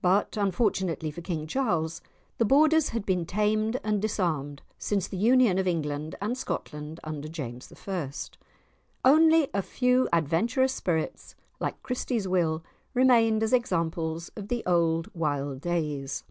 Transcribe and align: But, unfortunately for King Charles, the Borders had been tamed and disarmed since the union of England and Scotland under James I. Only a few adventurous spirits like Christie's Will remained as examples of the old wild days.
But, 0.00 0.38
unfortunately 0.38 1.10
for 1.10 1.20
King 1.20 1.46
Charles, 1.46 2.00
the 2.38 2.46
Borders 2.46 2.88
had 2.88 3.04
been 3.04 3.26
tamed 3.26 3.78
and 3.84 4.00
disarmed 4.00 4.62
since 4.78 5.06
the 5.06 5.18
union 5.18 5.58
of 5.58 5.68
England 5.68 6.14
and 6.22 6.38
Scotland 6.38 6.98
under 7.04 7.28
James 7.28 7.70
I. 7.86 8.10
Only 9.04 9.50
a 9.52 9.60
few 9.60 10.08
adventurous 10.10 10.72
spirits 10.72 11.34
like 11.60 11.82
Christie's 11.82 12.26
Will 12.26 12.64
remained 12.94 13.42
as 13.42 13.52
examples 13.52 14.30
of 14.36 14.48
the 14.48 14.64
old 14.64 15.14
wild 15.14 15.60
days. 15.60 16.24